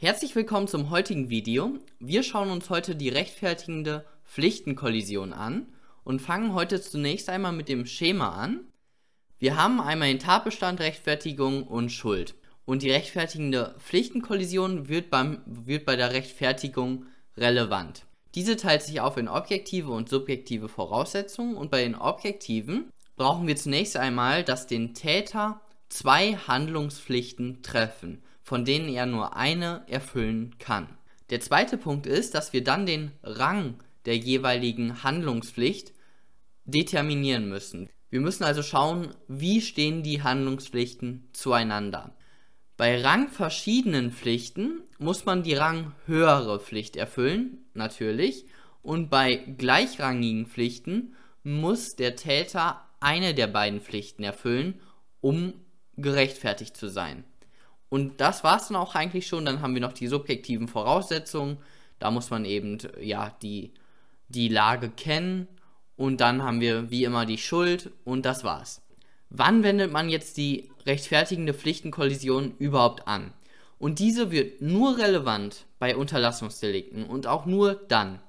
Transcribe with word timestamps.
Herzlich 0.00 0.36
willkommen 0.36 0.68
zum 0.68 0.90
heutigen 0.90 1.28
Video. 1.28 1.76
Wir 1.98 2.22
schauen 2.22 2.50
uns 2.50 2.70
heute 2.70 2.94
die 2.94 3.08
rechtfertigende 3.08 4.04
Pflichtenkollision 4.24 5.32
an 5.32 5.66
und 6.04 6.22
fangen 6.22 6.54
heute 6.54 6.80
zunächst 6.80 7.28
einmal 7.28 7.50
mit 7.50 7.68
dem 7.68 7.84
Schema 7.84 8.28
an. 8.28 8.60
Wir 9.40 9.56
haben 9.56 9.80
einmal 9.80 10.06
den 10.06 10.20
Tatbestand, 10.20 10.78
Rechtfertigung 10.78 11.64
und 11.64 11.90
Schuld. 11.90 12.36
Und 12.64 12.84
die 12.84 12.92
rechtfertigende 12.92 13.74
Pflichtenkollision 13.80 14.88
wird, 14.88 15.10
beim, 15.10 15.42
wird 15.46 15.84
bei 15.84 15.96
der 15.96 16.12
Rechtfertigung 16.12 17.06
relevant. 17.36 18.06
Diese 18.36 18.56
teilt 18.56 18.82
sich 18.84 19.00
auf 19.00 19.16
in 19.16 19.26
objektive 19.26 19.90
und 19.90 20.08
subjektive 20.08 20.68
Voraussetzungen 20.68 21.56
und 21.56 21.72
bei 21.72 21.82
den 21.82 21.96
objektiven 21.96 22.92
brauchen 23.16 23.48
wir 23.48 23.56
zunächst 23.56 23.96
einmal, 23.96 24.44
dass 24.44 24.68
den 24.68 24.94
Täter 24.94 25.60
zwei 25.88 26.34
Handlungspflichten 26.36 27.64
treffen 27.64 28.22
von 28.48 28.64
denen 28.64 28.88
er 28.88 29.04
nur 29.04 29.36
eine 29.36 29.82
erfüllen 29.88 30.56
kann. 30.58 30.88
Der 31.28 31.38
zweite 31.42 31.76
Punkt 31.76 32.06
ist, 32.06 32.34
dass 32.34 32.54
wir 32.54 32.64
dann 32.64 32.86
den 32.86 33.12
Rang 33.22 33.74
der 34.06 34.16
jeweiligen 34.16 35.02
Handlungspflicht 35.02 35.92
determinieren 36.64 37.50
müssen. 37.50 37.90
Wir 38.08 38.20
müssen 38.20 38.44
also 38.44 38.62
schauen, 38.62 39.08
wie 39.28 39.60
stehen 39.60 40.02
die 40.02 40.22
Handlungspflichten 40.22 41.28
zueinander. 41.34 42.16
Bei 42.78 43.02
rangverschiedenen 43.02 44.12
Pflichten 44.12 44.80
muss 44.98 45.26
man 45.26 45.42
die 45.42 45.52
ranghöhere 45.52 46.58
Pflicht 46.58 46.96
erfüllen, 46.96 47.66
natürlich, 47.74 48.46
und 48.80 49.10
bei 49.10 49.36
gleichrangigen 49.36 50.46
Pflichten 50.46 51.14
muss 51.42 51.96
der 51.96 52.16
Täter 52.16 52.80
eine 52.98 53.34
der 53.34 53.48
beiden 53.48 53.82
Pflichten 53.82 54.22
erfüllen, 54.22 54.80
um 55.20 55.52
gerechtfertigt 55.98 56.78
zu 56.78 56.88
sein. 56.88 57.24
Und 57.88 58.20
das 58.20 58.44
war 58.44 58.58
es 58.58 58.68
dann 58.68 58.76
auch 58.76 58.94
eigentlich 58.94 59.26
schon. 59.26 59.44
Dann 59.44 59.62
haben 59.62 59.74
wir 59.74 59.80
noch 59.80 59.92
die 59.92 60.08
subjektiven 60.08 60.68
Voraussetzungen. 60.68 61.58
Da 61.98 62.10
muss 62.10 62.30
man 62.30 62.44
eben 62.44 62.78
ja 63.00 63.34
die, 63.42 63.72
die 64.28 64.48
Lage 64.48 64.90
kennen. 64.90 65.48
Und 65.96 66.20
dann 66.20 66.42
haben 66.42 66.60
wir 66.60 66.90
wie 66.90 67.04
immer 67.04 67.26
die 67.26 67.38
Schuld 67.38 67.90
und 68.04 68.24
das 68.24 68.44
war's. 68.44 68.82
Wann 69.30 69.62
wendet 69.62 69.92
man 69.92 70.08
jetzt 70.08 70.36
die 70.36 70.70
rechtfertigende 70.86 71.52
Pflichtenkollision 71.52 72.54
überhaupt 72.58 73.08
an? 73.08 73.32
Und 73.78 73.98
diese 73.98 74.30
wird 74.30 74.62
nur 74.62 74.98
relevant 74.98 75.66
bei 75.78 75.96
Unterlassungsdelikten 75.96 77.04
und 77.04 77.26
auch 77.26 77.46
nur 77.46 77.74
dann. 77.74 78.20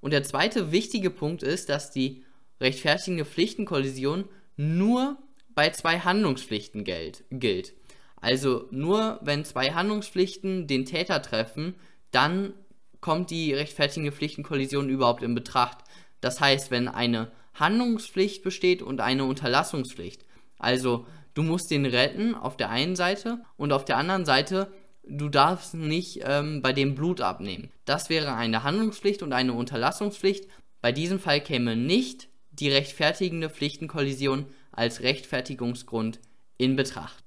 Und 0.00 0.12
der 0.12 0.22
zweite 0.24 0.72
wichtige 0.72 1.10
Punkt 1.10 1.42
ist, 1.42 1.68
dass 1.68 1.90
die 1.90 2.24
rechtfertigende 2.60 3.24
Pflichtenkollision 3.24 4.24
nur 4.56 5.16
bei 5.54 5.70
zwei 5.70 6.00
Handlungspflichten 6.00 6.84
gilt. 6.84 7.74
Also 8.20 8.66
nur 8.70 9.18
wenn 9.22 9.44
zwei 9.44 9.70
Handlungspflichten 9.72 10.66
den 10.66 10.84
Täter 10.84 11.22
treffen, 11.22 11.74
dann 12.10 12.52
kommt 13.00 13.30
die 13.30 13.52
rechtfertigende 13.54 14.12
Pflichtenkollision 14.12 14.88
überhaupt 14.88 15.22
in 15.22 15.34
Betracht. 15.34 15.78
Das 16.20 16.40
heißt, 16.40 16.70
wenn 16.70 16.88
eine 16.88 17.30
Handlungspflicht 17.54 18.42
besteht 18.42 18.82
und 18.82 19.00
eine 19.00 19.24
Unterlassungspflicht. 19.24 20.24
Also 20.58 21.06
du 21.34 21.42
musst 21.42 21.70
den 21.70 21.86
retten 21.86 22.34
auf 22.34 22.56
der 22.56 22.70
einen 22.70 22.96
Seite 22.96 23.40
und 23.56 23.72
auf 23.72 23.84
der 23.84 23.96
anderen 23.96 24.24
Seite 24.24 24.72
du 25.08 25.28
darfst 25.28 25.74
nicht 25.74 26.20
ähm, 26.24 26.60
bei 26.62 26.72
dem 26.72 26.94
Blut 26.94 27.20
abnehmen. 27.20 27.70
Das 27.84 28.10
wäre 28.10 28.34
eine 28.34 28.62
Handlungspflicht 28.62 29.22
und 29.22 29.32
eine 29.32 29.54
Unterlassungspflicht. 29.54 30.46
Bei 30.80 30.92
diesem 30.92 31.18
Fall 31.18 31.40
käme 31.40 31.76
nicht 31.76 32.28
die 32.50 32.70
rechtfertigende 32.70 33.48
Pflichtenkollision 33.48 34.46
als 34.72 35.00
Rechtfertigungsgrund 35.00 36.20
in 36.58 36.76
Betracht. 36.76 37.24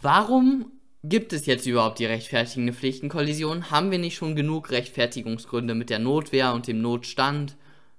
Warum 0.00 0.70
gibt 1.02 1.32
es 1.32 1.46
jetzt 1.46 1.66
überhaupt 1.66 1.98
die 1.98 2.06
rechtfertigende 2.06 2.72
Pflichtenkollision? 2.72 3.72
Haben 3.72 3.90
wir 3.90 3.98
nicht 3.98 4.14
schon 4.14 4.36
genug 4.36 4.70
Rechtfertigungsgründe 4.70 5.74
mit 5.74 5.90
der 5.90 5.98
Notwehr 5.98 6.52
und 6.52 6.68
dem 6.68 6.80
Notstand? 6.80 7.56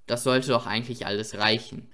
Das 0.07 0.23
sollte 0.23 0.47
doch 0.47 0.65
eigentlich 0.65 1.05
alles 1.05 1.37
reichen. 1.37 1.91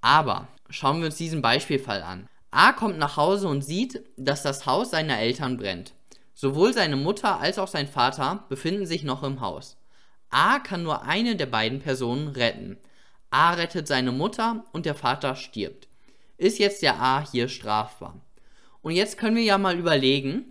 Aber 0.00 0.46
schauen 0.70 1.00
wir 1.00 1.06
uns 1.06 1.16
diesen 1.16 1.42
Beispielfall 1.42 2.04
an. 2.04 2.28
A 2.52 2.72
kommt 2.72 2.98
nach 2.98 3.16
Hause 3.16 3.48
und 3.48 3.62
sieht, 3.62 4.04
dass 4.16 4.44
das 4.44 4.64
Haus 4.64 4.92
seiner 4.92 5.18
Eltern 5.18 5.56
brennt. 5.56 5.92
Sowohl 6.34 6.72
seine 6.72 6.96
Mutter 6.96 7.40
als 7.40 7.58
auch 7.58 7.66
sein 7.66 7.88
Vater 7.88 8.44
befinden 8.48 8.86
sich 8.86 9.02
noch 9.02 9.24
im 9.24 9.40
Haus. 9.40 9.76
A 10.30 10.60
kann 10.60 10.84
nur 10.84 11.02
eine 11.02 11.34
der 11.34 11.46
beiden 11.46 11.80
Personen 11.80 12.28
retten. 12.28 12.78
A 13.30 13.54
rettet 13.54 13.88
seine 13.88 14.12
Mutter 14.12 14.64
und 14.72 14.86
der 14.86 14.94
Vater 14.94 15.34
stirbt. 15.34 15.88
Ist 16.36 16.60
jetzt 16.60 16.82
der 16.82 17.02
A 17.02 17.26
hier 17.28 17.48
strafbar? 17.48 18.20
Und 18.88 18.94
jetzt 18.94 19.18
können 19.18 19.36
wir 19.36 19.42
ja 19.42 19.58
mal 19.58 19.78
überlegen, 19.78 20.46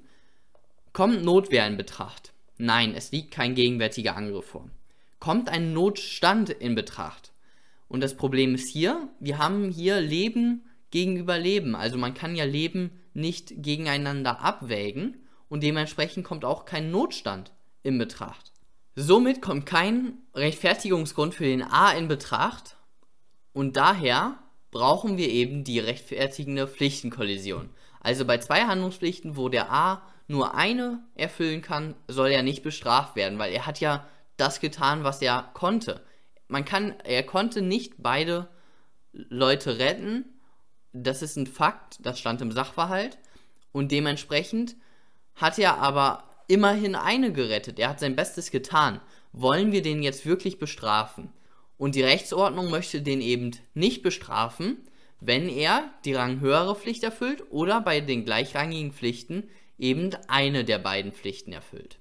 kommt 0.94 1.24
Notwehr 1.24 1.66
in 1.66 1.76
Betracht? 1.76 2.34
Nein, 2.60 2.94
es 2.96 3.12
liegt 3.12 3.32
kein 3.32 3.56
gegenwärtiger 3.56 4.16
Angriff 4.16 4.46
vor. 4.46 4.70
Kommt 5.18 5.50
ein 5.50 5.74
Notstand 5.74 6.52
in 6.52 6.76
Betracht? 6.76 7.32
Und 7.88 8.02
das 8.02 8.16
Problem 8.16 8.54
ist 8.54 8.70
hier, 8.70 9.10
wir 9.20 9.40
haben 9.40 9.72
hier 9.72 10.02
Leben 10.02 10.68
gegenüber 10.92 11.40
Leben. 11.40 11.76
Also 11.76 11.98
man 11.98 12.14
kann 12.14 12.36
ja 12.36 12.44
Leben 12.44 12.92
nicht 13.16 13.64
gegeneinander 13.64 14.40
abwägen 14.40 15.18
und 15.50 15.64
dementsprechend 15.64 16.24
kommt 16.24 16.46
auch 16.46 16.66
kein 16.66 16.92
Notstand 16.92 17.54
in 17.82 17.98
Betracht. 17.98 18.52
Somit 18.94 19.42
kommt 19.42 19.66
kein 19.66 20.14
Rechtfertigungsgrund 20.36 21.34
für 21.34 21.46
den 21.46 21.64
A 21.64 21.92
in 21.94 22.08
Betracht 22.08 22.78
und 23.52 23.78
daher 23.78 24.38
brauchen 24.70 25.18
wir 25.18 25.28
eben 25.28 25.64
die 25.64 25.80
rechtfertigende 25.80 26.68
Pflichtenkollision. 26.68 27.72
Also 28.08 28.24
bei 28.24 28.38
zwei 28.38 28.62
Handlungspflichten, 28.62 29.36
wo 29.36 29.50
der 29.50 29.70
A 29.70 30.02
nur 30.30 30.56
eine 30.56 31.04
erfüllen 31.16 31.62
kann, 31.62 31.94
soll 32.08 32.30
er 32.30 32.42
nicht 32.42 32.64
bestraft 32.64 33.18
werden, 33.18 33.38
weil 33.38 33.52
er 33.52 33.66
hat 33.66 33.82
ja 33.82 34.08
das 34.38 34.62
getan, 34.62 35.04
was 35.04 35.22
er 35.22 35.50
konnte. 35.54 36.00
Man 36.48 36.64
kann, 36.64 36.98
er 37.04 37.24
konnte 37.24 37.62
nicht 37.62 37.96
beide 37.98 38.48
Leute 39.12 39.78
retten. 39.78 40.24
Das 40.94 41.22
ist 41.22 41.36
ein 41.36 41.48
Fakt, 41.48 41.98
das 42.00 42.18
stand 42.18 42.42
im 42.42 42.54
Sachverhalt. 42.54 43.18
Und 43.74 43.92
dementsprechend 43.92 44.78
hat 45.36 45.60
er 45.60 45.80
aber 45.80 46.24
immerhin 46.48 46.96
eine 46.96 47.34
gerettet. 47.34 47.78
Er 47.78 47.90
hat 47.90 48.00
sein 48.00 48.16
Bestes 48.16 48.52
getan. 48.52 49.02
Wollen 49.34 49.74
wir 49.74 49.82
den 49.82 50.02
jetzt 50.02 50.26
wirklich 50.26 50.60
bestrafen? 50.60 51.34
Und 51.78 51.94
die 51.96 52.04
Rechtsordnung 52.04 52.72
möchte 52.72 53.02
den 53.02 53.20
eben 53.20 53.52
nicht 53.74 54.02
bestrafen, 54.02 54.78
wenn 55.20 55.50
er 55.50 55.92
die 56.06 56.14
ranghöhere 56.14 56.76
Pflicht 56.76 57.04
erfüllt 57.04 57.44
oder 57.50 57.82
bei 57.82 58.02
den 58.02 58.26
gleichrangigen 58.26 58.92
Pflichten 58.92 59.50
eben 59.78 60.16
eine 60.28 60.64
der 60.64 60.80
beiden 60.80 61.12
Pflichten 61.12 61.54
erfüllt. 61.54 62.00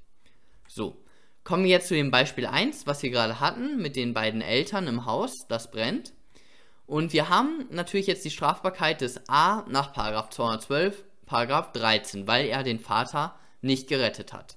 So, 0.69 1.03
kommen 1.45 1.65
wir 1.65 1.71
jetzt 1.71 1.89
zu 1.89 1.95
dem 1.95 2.11
Beispiel 2.11 2.47
1, 2.47 2.87
was 2.87 3.03
wir 3.03 3.11
gerade 3.11 3.41
hatten, 3.41 3.81
mit 3.81 3.97
den 3.97 4.15
beiden 4.15 4.43
Eltern 4.43 4.87
im 4.87 5.07
Haus, 5.07 5.47
das 5.49 5.71
brennt. 5.71 6.13
Und 6.87 7.13
wir 7.13 7.29
haben 7.29 7.67
natürlich 7.71 8.07
jetzt 8.07 8.25
die 8.25 8.31
Strafbarkeit 8.31 9.01
des 9.01 9.29
A 9.29 9.65
nach 9.69 9.93
212, 9.93 11.05
13, 11.27 12.27
weil 12.27 12.47
er 12.47 12.63
den 12.63 12.79
Vater 12.79 13.35
nicht 13.61 13.89
gerettet 13.89 14.33
hat. 14.33 14.57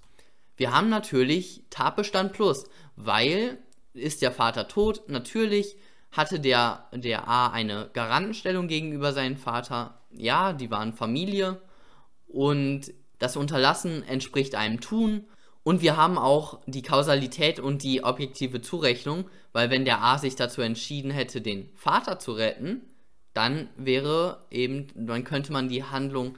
Wir 0.55 0.71
haben 0.71 0.89
natürlich 0.89 1.63
Tatbestand 1.69 2.33
plus, 2.33 2.65
weil 2.95 3.57
ist 3.93 4.21
der 4.21 4.31
Vater 4.31 4.67
tot, 4.67 5.03
natürlich 5.07 5.77
hatte 6.11 6.39
der, 6.39 6.85
der 6.93 7.27
A 7.27 7.49
eine 7.49 7.89
Garantenstellung 7.93 8.67
gegenüber 8.67 9.13
seinem 9.13 9.37
Vater. 9.37 10.01
Ja, 10.11 10.53
die 10.53 10.71
waren 10.71 10.93
Familie 10.93 11.61
und 12.27 12.93
das 13.19 13.37
Unterlassen 13.37 14.03
entspricht 14.03 14.55
einem 14.55 14.81
Tun. 14.81 15.25
Und 15.63 15.81
wir 15.81 15.97
haben 15.97 16.17
auch 16.17 16.61
die 16.65 16.81
Kausalität 16.81 17.59
und 17.59 17.83
die 17.83 18.03
objektive 18.03 18.61
Zurechnung, 18.61 19.25
weil 19.51 19.69
wenn 19.69 19.85
der 19.85 20.01
A 20.01 20.17
sich 20.17 20.35
dazu 20.35 20.61
entschieden 20.61 21.11
hätte, 21.11 21.41
den 21.41 21.69
Vater 21.75 22.17
zu 22.17 22.31
retten, 22.31 22.81
dann 23.33 23.69
wäre 23.77 24.45
eben, 24.49 24.87
dann 24.95 25.23
könnte 25.23 25.51
man 25.51 25.69
die 25.69 25.83
Handlung 25.83 26.37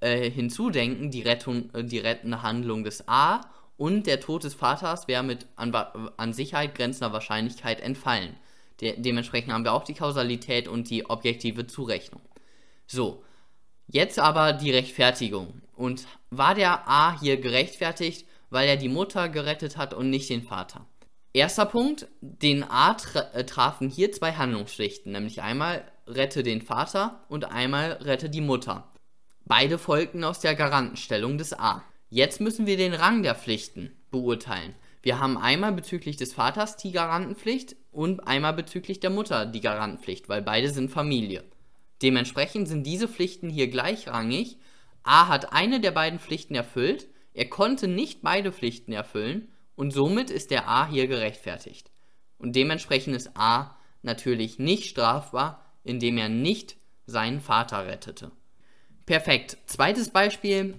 äh, 0.00 0.28
hinzudenken, 0.30 1.10
die 1.10 1.22
Rettung, 1.22 1.72
äh, 1.72 1.84
die 1.84 1.98
rettende 1.98 2.42
Handlung 2.42 2.84
des 2.84 3.08
A 3.08 3.40
und 3.76 4.06
der 4.06 4.20
Tod 4.20 4.44
des 4.44 4.54
Vaters 4.54 5.08
wäre 5.08 5.22
mit 5.22 5.46
an, 5.56 5.74
an 6.16 6.32
Sicherheit 6.32 6.74
grenzender 6.74 7.12
Wahrscheinlichkeit 7.12 7.80
entfallen. 7.80 8.34
De 8.80 8.94
dementsprechend 9.00 9.52
haben 9.52 9.64
wir 9.64 9.72
auch 9.72 9.84
die 9.84 9.94
Kausalität 9.94 10.68
und 10.68 10.90
die 10.90 11.08
objektive 11.08 11.66
Zurechnung. 11.66 12.22
So, 12.86 13.24
jetzt 13.86 14.18
aber 14.18 14.52
die 14.52 14.70
Rechtfertigung. 14.70 15.62
Und 15.74 16.06
war 16.30 16.54
der 16.54 16.88
A 16.88 17.18
hier 17.20 17.40
gerechtfertigt, 17.40 18.26
weil 18.50 18.68
er 18.68 18.76
die 18.76 18.88
Mutter 18.88 19.28
gerettet 19.28 19.76
hat 19.76 19.94
und 19.94 20.10
nicht 20.10 20.30
den 20.30 20.42
Vater? 20.42 20.86
Erster 21.32 21.66
Punkt, 21.66 22.08
den 22.20 22.64
A 22.64 22.94
tra 22.94 23.20
äh, 23.32 23.44
trafen 23.44 23.90
hier 23.90 24.10
zwei 24.12 24.32
Handlungspflichten, 24.32 25.12
nämlich 25.12 25.42
einmal 25.42 25.84
rette 26.06 26.42
den 26.42 26.62
Vater 26.62 27.24
und 27.28 27.52
einmal 27.52 27.92
rette 27.92 28.30
die 28.30 28.40
Mutter. 28.40 28.90
Beide 29.44 29.78
folgten 29.78 30.24
aus 30.24 30.40
der 30.40 30.54
Garantenstellung 30.54 31.38
des 31.38 31.52
A. 31.52 31.84
Jetzt 32.10 32.40
müssen 32.40 32.66
wir 32.66 32.76
den 32.76 32.94
Rang 32.94 33.22
der 33.22 33.34
Pflichten 33.34 33.92
beurteilen. 34.10 34.74
Wir 35.02 35.20
haben 35.20 35.38
einmal 35.38 35.72
bezüglich 35.72 36.16
des 36.16 36.32
Vaters 36.32 36.76
die 36.76 36.92
Garantenpflicht 36.92 37.76
und 37.98 38.28
einmal 38.28 38.52
bezüglich 38.52 39.00
der 39.00 39.10
Mutter 39.10 39.44
die 39.44 39.60
Garantenpflicht, 39.60 40.28
weil 40.28 40.40
beide 40.40 40.70
sind 40.70 40.88
Familie. 40.88 41.42
Dementsprechend 42.00 42.68
sind 42.68 42.84
diese 42.84 43.08
Pflichten 43.08 43.50
hier 43.50 43.66
gleichrangig. 43.66 44.56
A 45.02 45.26
hat 45.26 45.52
eine 45.52 45.80
der 45.80 45.90
beiden 45.90 46.20
Pflichten 46.20 46.54
erfüllt, 46.54 47.08
er 47.34 47.48
konnte 47.48 47.88
nicht 47.88 48.22
beide 48.22 48.52
Pflichten 48.52 48.92
erfüllen 48.92 49.48
und 49.74 49.90
somit 49.90 50.30
ist 50.30 50.52
der 50.52 50.68
A 50.68 50.86
hier 50.86 51.08
gerechtfertigt. 51.08 51.90
Und 52.38 52.54
dementsprechend 52.54 53.16
ist 53.16 53.36
A 53.36 53.76
natürlich 54.02 54.60
nicht 54.60 54.84
strafbar, 54.84 55.64
indem 55.82 56.18
er 56.18 56.28
nicht 56.28 56.76
seinen 57.06 57.40
Vater 57.40 57.84
rettete. 57.88 58.30
Perfekt. 59.06 59.58
Zweites 59.66 60.10
Beispiel. 60.10 60.76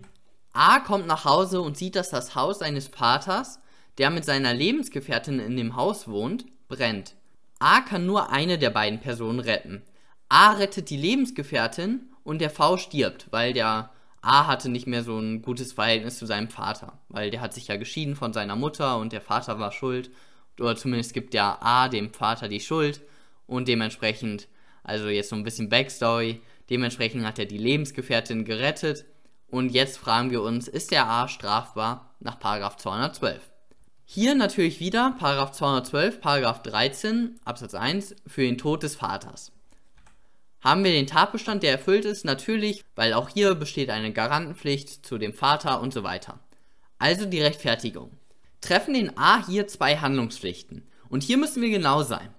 A 0.53 0.79
kommt 0.79 1.05
nach 1.05 1.25
Hause 1.25 1.59
und 1.59 1.75
sieht, 1.75 1.97
dass 1.97 2.11
das 2.11 2.35
Haus 2.35 2.59
seines 2.59 2.87
Vaters, 2.87 3.59
der 3.97 4.09
mit 4.09 4.23
seiner 4.23 4.53
Lebensgefährtin 4.53 5.39
in 5.39 5.57
dem 5.57 5.75
Haus 5.75 6.07
wohnt, 6.07 6.45
brennt. 6.69 7.15
A 7.59 7.81
kann 7.81 8.05
nur 8.05 8.31
eine 8.31 8.57
der 8.57 8.69
beiden 8.69 9.01
Personen 9.01 9.41
retten. 9.41 9.81
A 10.29 10.53
rettet 10.53 10.89
die 10.89 10.97
Lebensgefährtin 10.97 12.07
und 12.23 12.39
der 12.39 12.49
V 12.49 12.77
stirbt, 12.77 13.27
weil 13.31 13.51
der 13.51 13.91
A 14.21 14.47
hatte 14.47 14.69
nicht 14.69 14.87
mehr 14.87 15.03
so 15.03 15.17
ein 15.17 15.41
gutes 15.41 15.73
Verhältnis 15.73 16.17
zu 16.17 16.25
seinem 16.25 16.49
Vater, 16.49 16.99
weil 17.09 17.31
der 17.31 17.41
hat 17.41 17.53
sich 17.53 17.67
ja 17.67 17.77
geschieden 17.77 18.15
von 18.15 18.31
seiner 18.31 18.55
Mutter 18.55 18.97
und 18.97 19.11
der 19.11 19.21
Vater 19.21 19.59
war 19.59 19.71
schuld. 19.71 20.11
Oder 20.59 20.75
zumindest 20.75 21.13
gibt 21.13 21.33
der 21.33 21.63
A 21.63 21.89
dem 21.89 22.13
Vater 22.13 22.47
die 22.47 22.59
Schuld 22.59 23.01
und 23.47 23.67
dementsprechend, 23.67 24.47
also 24.83 25.07
jetzt 25.07 25.29
so 25.29 25.35
ein 25.35 25.43
bisschen 25.43 25.69
Backstory, 25.69 26.41
dementsprechend 26.69 27.25
hat 27.25 27.39
er 27.39 27.45
die 27.45 27.57
Lebensgefährtin 27.57 28.45
gerettet 28.45 29.05
und 29.47 29.69
jetzt 29.69 29.97
fragen 29.97 30.31
wir 30.31 30.41
uns, 30.43 30.67
ist 30.67 30.91
der 30.91 31.07
A 31.07 31.27
strafbar 31.27 32.13
nach 32.19 32.37
212? 32.39 33.49
Hier 34.11 34.33
natürlich 34.33 34.79
wieder 34.79 35.15
212, 35.19 36.19
13 36.19 37.39
Absatz 37.45 37.75
1 37.75 38.15
für 38.25 38.41
den 38.41 38.57
Tod 38.57 38.81
des 38.81 38.95
Vaters. 38.95 39.51
Haben 40.61 40.83
wir 40.83 40.91
den 40.91 41.05
Tatbestand, 41.05 41.61
der 41.61 41.73
erfüllt 41.73 42.05
ist? 42.05 42.25
Natürlich, 42.25 42.83
weil 42.95 43.13
auch 43.13 43.29
hier 43.29 43.53
besteht 43.53 43.91
eine 43.91 44.11
Garantenpflicht 44.11 45.05
zu 45.05 45.19
dem 45.19 45.31
Vater 45.35 45.79
und 45.79 45.93
so 45.93 46.01
weiter. 46.01 46.39
Also 46.97 47.25
die 47.25 47.39
Rechtfertigung. 47.39 48.09
Treffen 48.61 48.95
den 48.95 49.15
A 49.15 49.45
hier 49.45 49.67
zwei 49.67 49.97
Handlungspflichten. 49.97 50.87
Und 51.09 51.21
hier 51.21 51.37
müssen 51.37 51.61
wir 51.61 51.69
genau 51.69 52.01
sein. 52.01 52.33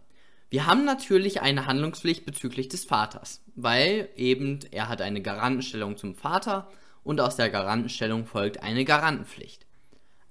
Wir 0.49 0.67
haben 0.67 0.85
natürlich 0.85 1.41
eine 1.41 1.67
Handlungspflicht 1.67 2.27
bezüglich 2.27 2.67
des 2.67 2.85
Vaters, 2.85 3.43
weil 3.55 4.09
eben 4.17 4.59
er 4.73 4.89
hat 4.89 5.01
eine 5.03 5.23
Garantenstellung 5.23 5.97
zum 5.97 6.17
Vater 6.17 6.69
und 7.05 7.21
aus 7.21 7.37
der 7.37 7.49
Garantenstellung 7.49 8.27
folgt 8.27 8.61
eine 8.61 8.85
Garantenpflicht. 8.85 9.67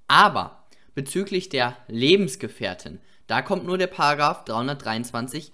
Aber 0.09 0.58
bezüglich 0.95 1.49
der 1.49 1.77
Lebensgefährtin, 1.87 2.99
da 3.27 3.41
kommt 3.41 3.65
nur 3.65 3.77
der 3.77 3.87
Paragraph 3.87 4.43
323c 4.45 5.51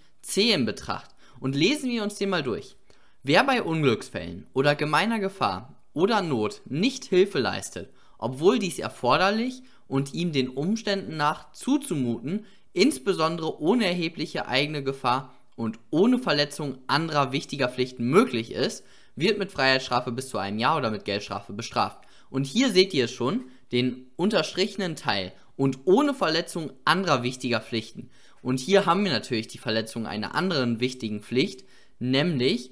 in 0.54 0.66
Betracht. 0.66 1.12
Und 1.40 1.56
lesen 1.56 1.90
wir 1.90 2.04
uns 2.04 2.16
den 2.16 2.30
mal 2.30 2.42
durch. 2.42 2.76
Wer 3.22 3.44
bei 3.44 3.62
Unglücksfällen 3.62 4.48
oder 4.54 4.76
gemeiner 4.76 5.20
Gefahr 5.20 5.76
oder 5.94 6.22
Not 6.22 6.62
nicht 6.66 7.06
Hilfe 7.06 7.40
leistet, 7.40 7.90
obwohl 8.18 8.60
dies 8.60 8.80
erforderlich 8.80 9.62
und 9.88 10.14
ihm 10.14 10.32
den 10.32 10.50
Umständen 10.50 11.18
nach 11.18 11.52
zuzumuten, 11.52 12.46
insbesondere 12.72 13.62
ohne 13.62 13.86
erhebliche 13.86 14.48
eigene 14.48 14.84
Gefahr 14.84 15.34
und 15.56 15.80
ohne 15.90 16.18
Verletzung 16.20 16.78
anderer 16.88 17.32
wichtiger 17.32 17.70
Pflichten 17.70 18.06
möglich 18.06 18.52
ist, 18.52 18.86
wird 19.16 19.38
mit 19.38 19.52
Freiheitsstrafe 19.52 20.12
bis 20.12 20.30
zu 20.30 20.38
einem 20.38 20.60
Jahr 20.60 20.78
oder 20.78 20.92
mit 20.92 21.06
Geldstrafe 21.06 21.54
bestraft. 21.54 22.00
Und 22.30 22.46
hier 22.46 22.72
seht 22.72 22.94
ihr 22.94 23.06
es 23.06 23.12
schon, 23.12 23.46
den 23.72 24.12
unterstrichenen 24.16 24.96
Teil 24.96 25.34
und 25.56 25.80
ohne 25.86 26.14
Verletzung 26.14 26.72
anderer 26.86 27.24
wichtiger 27.24 27.62
Pflichten. 27.62 28.10
Und 28.42 28.60
hier 28.60 28.86
haben 28.86 29.04
wir 29.04 29.12
natürlich 29.12 29.48
die 29.48 29.58
Verletzung 29.58 30.06
einer 30.06 30.36
anderen 30.36 30.80
wichtigen 30.80 31.22
Pflicht, 31.22 31.64
nämlich 32.00 32.72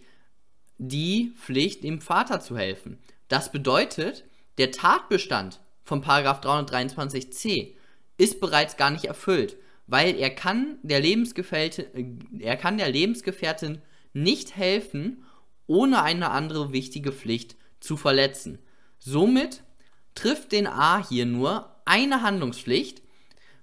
die 0.77 1.33
Pflicht, 1.35 1.83
dem 1.83 2.01
Vater 2.01 2.39
zu 2.39 2.57
helfen. 2.57 2.99
Das 3.27 3.51
bedeutet, 3.51 4.25
der 4.57 4.71
Tatbestand 4.71 5.61
von 5.83 6.03
323c 6.03 7.73
ist 8.17 8.39
bereits 8.39 8.77
gar 8.77 8.91
nicht 8.91 9.05
erfüllt, 9.05 9.57
weil 9.87 10.15
er 10.15 10.29
kann 10.29 10.77
der 10.83 10.99
Lebensgefährtin, 10.99 12.29
äh, 12.39 12.45
er 12.45 12.57
kann 12.57 12.77
der 12.77 12.89
Lebensgefährtin 12.89 13.81
nicht 14.13 14.55
helfen, 14.55 15.23
ohne 15.65 16.03
eine 16.03 16.31
andere 16.31 16.71
wichtige 16.71 17.11
Pflicht 17.11 17.55
zu 17.79 17.97
verletzen. 17.97 18.59
Somit 18.99 19.63
trifft 20.15 20.51
den 20.51 20.67
A 20.67 21.05
hier 21.07 21.25
nur 21.25 21.69
eine 21.85 22.21
Handlungspflicht, 22.21 23.01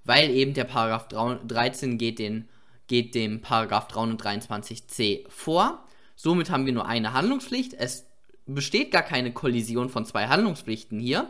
weil 0.04 0.30
eben 0.30 0.54
der 0.54 0.64
Paragraph 0.64 1.08
13 1.08 1.98
geht, 1.98 2.18
den, 2.18 2.48
geht 2.86 3.14
dem 3.14 3.40
Paragraph 3.40 3.88
323c 3.88 5.28
vor. 5.28 5.84
Somit 6.16 6.50
haben 6.50 6.66
wir 6.66 6.72
nur 6.72 6.86
eine 6.86 7.12
Handlungspflicht. 7.12 7.74
Es 7.74 8.06
besteht 8.46 8.90
gar 8.90 9.02
keine 9.02 9.32
Kollision 9.32 9.88
von 9.88 10.04
zwei 10.04 10.26
Handlungspflichten 10.26 10.98
hier. 10.98 11.28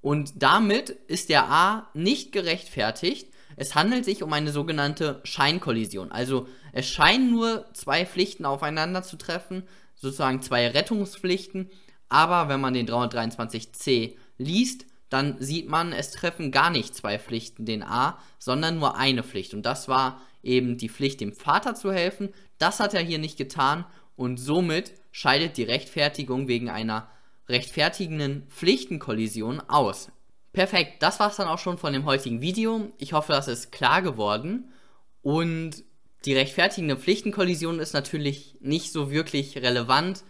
Und 0.00 0.42
damit 0.42 0.90
ist 0.90 1.28
der 1.28 1.48
A 1.50 1.88
nicht 1.94 2.32
gerechtfertigt. 2.32 3.28
Es 3.56 3.74
handelt 3.74 4.04
sich 4.04 4.22
um 4.22 4.32
eine 4.32 4.50
sogenannte 4.50 5.20
Scheinkollision. 5.24 6.10
Also 6.10 6.48
es 6.72 6.88
scheinen 6.88 7.30
nur 7.30 7.66
zwei 7.72 8.04
Pflichten 8.04 8.44
aufeinander 8.44 9.02
zu 9.02 9.16
treffen, 9.16 9.62
sozusagen 9.94 10.42
zwei 10.42 10.68
Rettungspflichten. 10.68 11.70
Aber 12.08 12.48
wenn 12.48 12.60
man 12.60 12.74
den 12.74 12.86
323c 12.88 14.16
liest, 14.38 14.86
dann 15.08 15.36
sieht 15.40 15.68
man, 15.68 15.92
es 15.92 16.10
treffen 16.10 16.50
gar 16.50 16.70
nicht 16.70 16.94
zwei 16.94 17.18
Pflichten 17.18 17.66
den 17.66 17.82
A, 17.82 18.18
sondern 18.38 18.78
nur 18.78 18.96
eine 18.96 19.22
Pflicht. 19.22 19.54
Und 19.54 19.64
das 19.64 19.86
war 19.86 20.20
eben 20.42 20.76
die 20.76 20.88
Pflicht, 20.88 21.20
dem 21.20 21.32
Vater 21.32 21.74
zu 21.74 21.92
helfen. 21.92 22.30
Das 22.58 22.80
hat 22.80 22.94
er 22.94 23.02
hier 23.02 23.18
nicht 23.18 23.36
getan 23.36 23.84
und 24.16 24.38
somit 24.38 24.92
scheidet 25.12 25.56
die 25.56 25.62
Rechtfertigung 25.62 26.48
wegen 26.48 26.68
einer 26.68 27.08
rechtfertigenden 27.48 28.46
Pflichtenkollision 28.48 29.60
aus. 29.60 30.10
Perfekt, 30.52 31.02
das 31.02 31.20
war 31.20 31.30
es 31.30 31.36
dann 31.36 31.48
auch 31.48 31.58
schon 31.58 31.78
von 31.78 31.92
dem 31.92 32.04
heutigen 32.04 32.40
Video. 32.40 32.92
Ich 32.98 33.12
hoffe, 33.12 33.32
das 33.32 33.48
ist 33.48 33.72
klar 33.72 34.02
geworden. 34.02 34.72
Und 35.20 35.84
die 36.24 36.34
rechtfertigende 36.34 36.96
Pflichtenkollision 36.96 37.80
ist 37.80 37.92
natürlich 37.92 38.56
nicht 38.60 38.92
so 38.92 39.10
wirklich 39.10 39.58
relevant, 39.58 40.24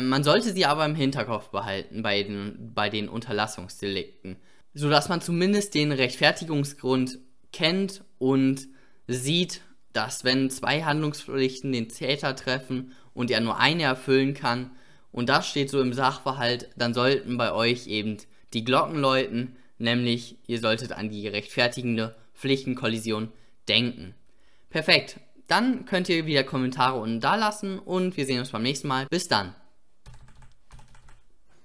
man 0.00 0.24
sollte 0.24 0.52
sie 0.52 0.66
aber 0.66 0.84
im 0.84 0.94
Hinterkopf 0.94 1.48
behalten 1.48 2.02
bei 2.02 2.22
den, 2.22 2.72
bei 2.74 2.88
den 2.88 3.08
Unterlassungsdelikten, 3.08 4.36
sodass 4.74 5.08
man 5.08 5.20
zumindest 5.20 5.74
den 5.74 5.92
Rechtfertigungsgrund 5.92 7.18
kennt 7.52 8.04
und 8.18 8.68
sieht, 9.06 9.60
dass 9.92 10.24
wenn 10.24 10.50
zwei 10.50 10.82
Handlungspflichten 10.82 11.72
den 11.72 11.88
Täter 11.88 12.34
treffen 12.34 12.92
und 13.14 13.30
er 13.30 13.40
nur 13.40 13.58
eine 13.58 13.82
erfüllen 13.82 14.34
kann, 14.34 14.70
und 15.10 15.28
das 15.28 15.46
steht 15.46 15.68
so 15.68 15.80
im 15.80 15.92
Sachverhalt, 15.92 16.70
dann 16.76 16.94
sollten 16.94 17.36
bei 17.36 17.52
euch 17.52 17.86
eben 17.86 18.16
die 18.54 18.64
Glocken 18.64 18.98
läuten, 18.98 19.56
nämlich 19.78 20.38
ihr 20.46 20.58
solltet 20.58 20.92
an 20.92 21.10
die 21.10 21.28
rechtfertigende 21.28 22.14
Pflichtenkollision 22.34 23.30
denken. 23.68 24.14
Perfekt. 24.70 25.20
Dann 25.48 25.84
könnt 25.84 26.08
ihr 26.08 26.24
wieder 26.24 26.44
Kommentare 26.44 26.98
unten 26.98 27.20
da 27.20 27.34
lassen 27.34 27.78
und 27.78 28.16
wir 28.16 28.24
sehen 28.24 28.38
uns 28.38 28.50
beim 28.50 28.62
nächsten 28.62 28.88
Mal. 28.88 29.06
Bis 29.10 29.28
dann. 29.28 29.54